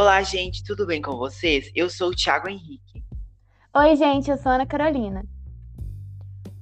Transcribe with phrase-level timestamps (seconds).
[0.00, 1.72] Olá, gente, tudo bem com vocês?
[1.74, 3.02] Eu sou o Thiago Henrique.
[3.76, 5.24] Oi, gente, eu sou a Ana Carolina.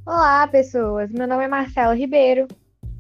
[0.07, 1.13] Olá, pessoas.
[1.13, 2.49] Meu nome é Marcelo Ribeiro.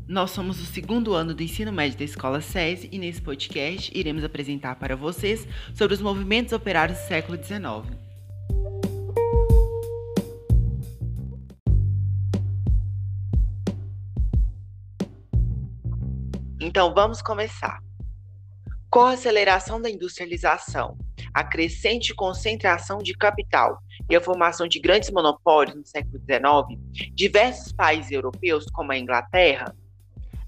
[0.07, 4.23] Nós somos o segundo ano do ensino médio da Escola SESI e nesse podcast iremos
[4.25, 7.99] apresentar para vocês sobre os movimentos operários do século XIX.
[16.61, 17.86] Então vamos começar.
[18.97, 20.97] Com a aceleração da industrialização,
[21.35, 23.77] a crescente concentração de capital
[24.09, 26.81] e a formação de grandes monopólios no século XIX,
[27.15, 29.77] diversos países europeus, como a Inglaterra,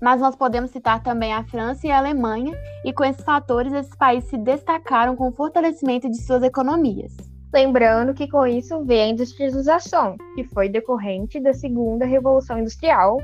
[0.00, 3.94] mas nós podemos citar também a França e a Alemanha, e com esses fatores, esses
[3.94, 7.14] países se destacaram com o fortalecimento de suas economias.
[7.52, 13.18] Lembrando que com isso vem a industrialização, que foi decorrente da segunda Revolução Industrial,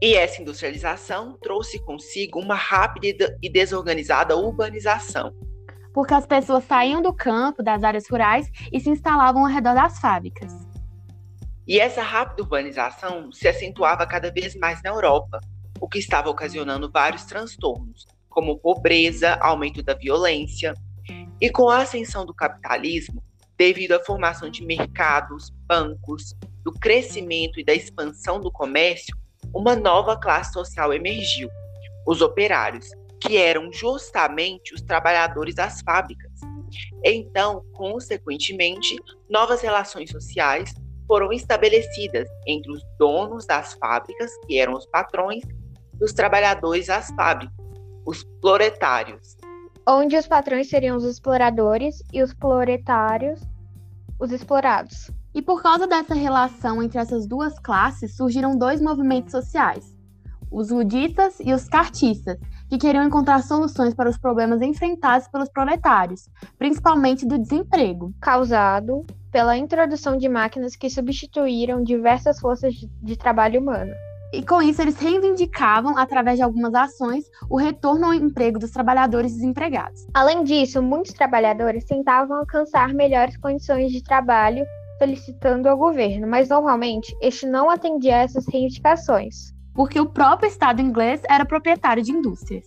[0.00, 5.34] e essa industrialização trouxe consigo uma rápida e desorganizada urbanização.
[5.92, 9.98] Porque as pessoas saíam do campo, das áreas rurais e se instalavam ao redor das
[9.98, 10.52] fábricas.
[11.66, 15.40] E essa rápida urbanização se acentuava cada vez mais na Europa,
[15.80, 20.72] o que estava ocasionando vários transtornos, como pobreza, aumento da violência.
[21.40, 23.22] E com a ascensão do capitalismo,
[23.56, 29.16] devido à formação de mercados, bancos, do crescimento e da expansão do comércio,
[29.54, 31.48] uma nova classe social emergiu,
[32.06, 32.88] os operários,
[33.20, 36.32] que eram justamente os trabalhadores das fábricas.
[37.04, 38.96] Então, consequentemente,
[39.28, 40.72] novas relações sociais
[41.06, 45.42] foram estabelecidas entre os donos das fábricas, que eram os patrões,
[46.00, 47.56] e os trabalhadores das fábricas,
[48.06, 49.36] os proletários.
[49.86, 53.40] Onde os patrões seriam os exploradores e os proletários
[54.18, 55.10] os explorados.
[55.38, 59.94] E por causa dessa relação entre essas duas classes, surgiram dois movimentos sociais:
[60.50, 62.36] os ludistas e os cartistas,
[62.68, 66.28] que queriam encontrar soluções para os problemas enfrentados pelos proletários,
[66.58, 73.94] principalmente do desemprego, causado pela introdução de máquinas que substituíram diversas forças de trabalho humano.
[74.32, 79.34] E com isso, eles reivindicavam, através de algumas ações, o retorno ao emprego dos trabalhadores
[79.34, 80.04] desempregados.
[80.12, 84.66] Além disso, muitos trabalhadores tentavam alcançar melhores condições de trabalho
[84.98, 89.52] solicitando ao governo, mas normalmente este não atendia a essas reivindicações.
[89.74, 92.66] Porque o próprio Estado inglês era proprietário de indústrias.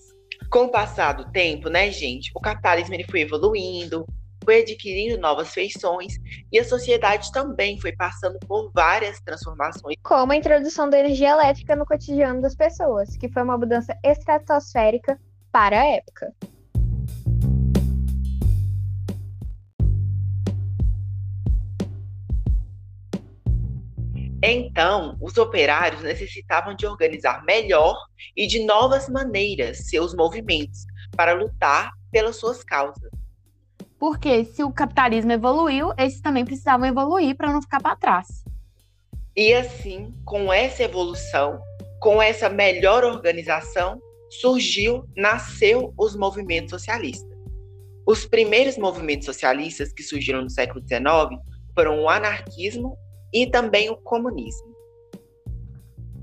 [0.50, 4.06] Com o passar do tempo, né, gente, o capitalismo ele foi evoluindo,
[4.44, 6.16] foi adquirindo novas feições
[6.52, 9.96] e a sociedade também foi passando por várias transformações.
[10.03, 15.20] Como a introdução da energia elétrica no cotidiano das pessoas, que foi uma mudança estratosférica
[15.52, 16.34] para a época.
[24.44, 27.96] Então, os operários necessitavam de organizar melhor
[28.35, 30.84] e de novas maneiras seus movimentos
[31.16, 33.12] para lutar pelas suas causas.
[34.00, 38.44] Porque se o capitalismo evoluiu, eles também precisavam evoluir para não ficar para trás.
[39.35, 41.62] E assim, com essa evolução,
[42.00, 44.02] com essa melhor organização,
[44.41, 47.29] surgiu, nasceu os movimentos socialistas.
[48.08, 51.40] Os primeiros movimentos socialistas que surgiram no século XIX
[51.75, 52.97] foram o anarquismo
[53.34, 54.72] e também o comunismo.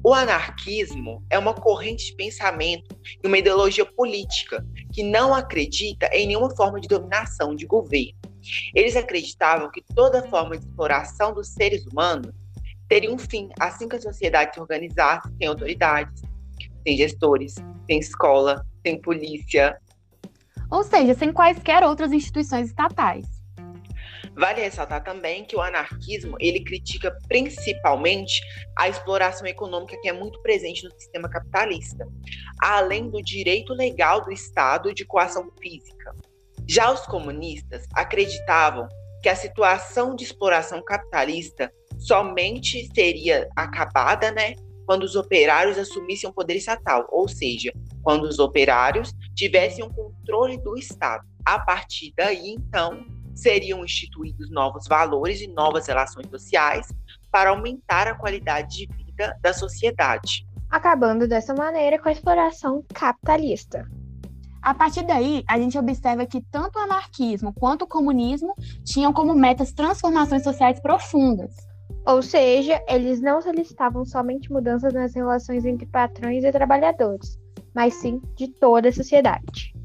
[0.03, 6.29] O anarquismo é uma corrente de pensamento e uma ideologia política que não acredita em
[6.29, 8.19] nenhuma forma de dominação de governo.
[8.75, 12.33] Eles acreditavam que toda forma de exploração dos seres humanos
[12.89, 16.23] teria um fim assim que a sociedade se organizasse sem autoridades,
[16.87, 19.79] sem gestores, sem escola, sem polícia.
[20.71, 23.38] Ou seja, sem quaisquer outras instituições estatais.
[24.39, 28.41] Vale ressaltar também que o anarquismo ele critica principalmente
[28.79, 32.07] a exploração econômica que é muito presente no sistema capitalista,
[32.63, 36.15] além do direito legal do Estado de coação física.
[36.69, 38.87] Já os comunistas acreditavam
[39.23, 44.55] que a situação de exploração capitalista somente seria acabada, né,
[44.87, 47.73] quando os operários assumissem o poder estatal, ou seja,
[48.05, 51.27] quando os operários tivessem o controle do Estado.
[51.45, 53.05] A partir daí, então,
[53.41, 56.89] seriam instituídos novos valores e novas relações sociais
[57.31, 60.47] para aumentar a qualidade de vida da sociedade.
[60.69, 63.89] Acabando dessa maneira com a exploração capitalista.
[64.61, 68.55] A partir daí, a gente observa que tanto o anarquismo quanto o comunismo
[68.85, 71.55] tinham como metas transformações sociais profundas.
[72.05, 77.39] Ou seja, eles não solicitavam somente mudanças nas relações entre patrões e trabalhadores,
[77.75, 79.78] mas sim de toda a sociedade.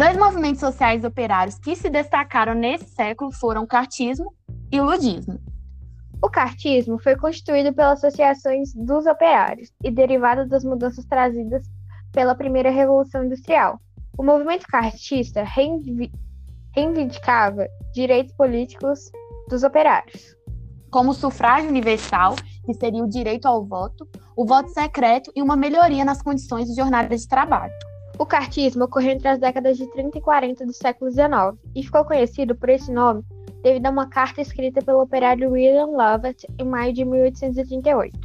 [0.00, 4.32] Dois movimentos sociais operários que se destacaram nesse século foram o cartismo
[4.72, 5.38] e o ludismo.
[6.22, 11.66] O cartismo foi constituído pelas associações dos operários e derivado das mudanças trazidas
[12.12, 13.78] pela primeira Revolução Industrial.
[14.16, 15.44] O movimento cartista
[16.74, 19.00] reivindicava direitos políticos
[19.50, 20.34] dos operários.
[20.90, 25.56] Como o sufrágio universal, que seria o direito ao voto, o voto secreto e uma
[25.56, 27.89] melhoria nas condições de jornada de trabalho.
[28.20, 32.04] O cartismo ocorreu entre as décadas de 30 e 40 do século XIX e ficou
[32.04, 33.24] conhecido por esse nome
[33.62, 38.20] devido a uma carta escrita pelo operário William Lovett em maio de 1838.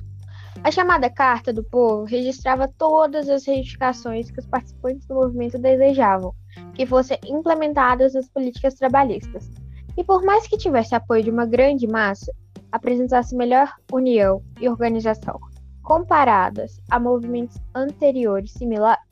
[0.61, 6.35] A chamada Carta do Povo registrava todas as reivindicações que os participantes do movimento desejavam
[6.73, 9.49] que fossem implementadas as políticas trabalhistas.
[9.95, 12.33] E por mais que tivesse apoio de uma grande massa,
[12.69, 15.39] apresentasse melhor união e organização
[15.85, 19.04] comparadas a movimentos anteriores similares,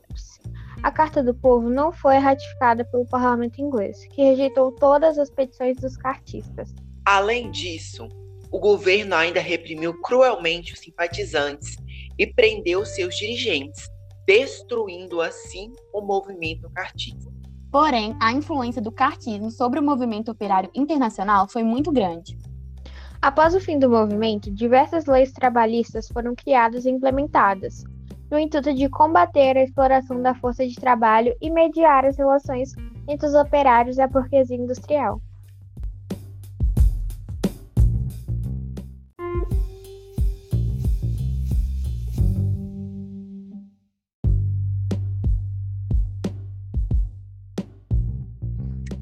[0.83, 5.77] a Carta do Povo não foi ratificada pelo parlamento inglês, que rejeitou todas as petições
[5.77, 6.75] dos cartistas.
[7.05, 8.09] Além disso,
[8.51, 11.77] o governo ainda reprimiu cruelmente os simpatizantes
[12.19, 13.89] e prendeu seus dirigentes,
[14.27, 17.31] destruindo assim o movimento cartista.
[17.71, 22.37] Porém, a influência do cartismo sobre o movimento operário internacional foi muito grande.
[23.21, 27.85] Após o fim do movimento, diversas leis trabalhistas foram criadas e implementadas,
[28.33, 32.73] no intuito de combater a exploração da força de trabalho e mediar as relações
[33.07, 35.21] entre os operários e a burguesia industrial.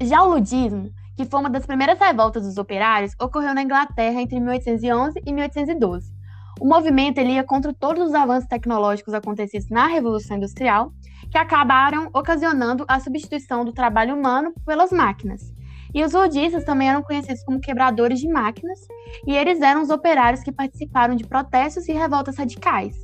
[0.02, 4.38] Já o ludismo, que foi uma das primeiras revoltas dos operários, ocorreu na Inglaterra entre
[4.38, 6.21] 1811 e 1812
[6.60, 10.92] o movimento ele ia contra todos os avanços tecnológicos acontecidos na Revolução Industrial,
[11.30, 15.52] que acabaram ocasionando a substituição do trabalho humano pelas máquinas.
[15.94, 18.78] E os ludistas também eram conhecidos como quebradores de máquinas,
[19.26, 22.96] e eles eram os operários que participaram de protestos e revoltas radicais.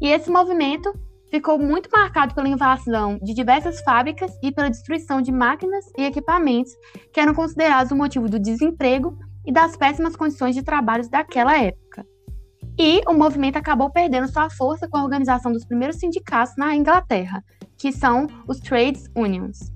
[0.00, 0.92] E esse movimento
[1.30, 6.72] ficou muito marcado pela invasão de diversas fábricas e pela destruição de máquinas e equipamentos
[7.12, 9.16] que eram considerados o motivo do desemprego
[9.46, 12.04] e das péssimas condições de trabalho daquela época.
[12.82, 17.44] E o movimento acabou perdendo sua força com a organização dos primeiros sindicatos na Inglaterra,
[17.76, 19.70] que são os Trades Unions.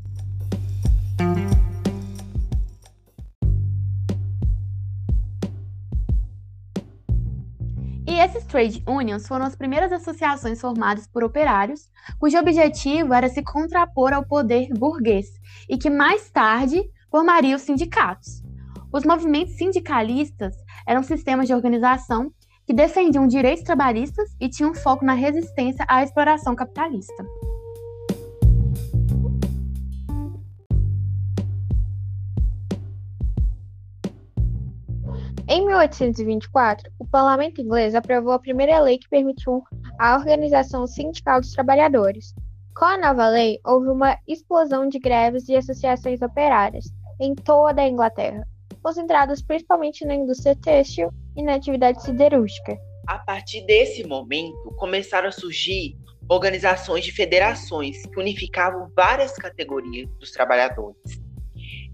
[8.08, 13.42] E esses trade unions foram as primeiras associações formadas por operários, cujo objetivo era se
[13.42, 15.26] contrapor ao poder burguês
[15.68, 18.42] e que mais tarde formaria os sindicatos.
[18.90, 20.54] Os movimentos sindicalistas
[20.86, 22.32] eram sistemas de organização
[22.66, 27.24] que defendiam direitos trabalhistas e tinham foco na resistência à exploração capitalista.
[35.46, 39.62] Em 1824, o parlamento inglês aprovou a primeira lei que permitiu
[39.98, 42.34] a organização sindical dos trabalhadores.
[42.74, 46.86] Com a nova lei, houve uma explosão de greves e associações operárias
[47.20, 48.48] em toda a Inglaterra,
[48.82, 52.78] concentradas principalmente na indústria têxtil e na atividade siderúrgica.
[53.06, 55.96] A partir desse momento, começaram a surgir
[56.28, 60.96] organizações de federações que unificavam várias categorias dos trabalhadores.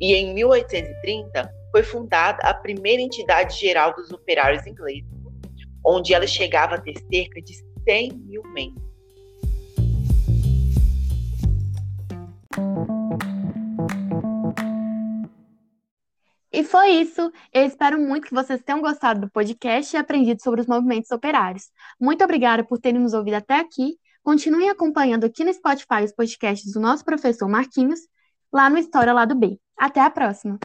[0.01, 5.05] E em 1830 foi fundada a primeira entidade geral dos operários ingleses,
[5.85, 8.90] onde ela chegava a ter cerca de 100 mil membros.
[16.61, 17.33] E foi isso.
[17.55, 21.71] Eu espero muito que vocês tenham gostado do podcast e aprendido sobre os movimentos operários.
[21.99, 23.97] Muito obrigada por terem nos ouvido até aqui.
[24.23, 28.01] Continuem acompanhando aqui no Spotify os podcasts do nosso professor Marquinhos,
[28.53, 29.59] lá no História Lado B.
[29.75, 30.59] Até a próxima!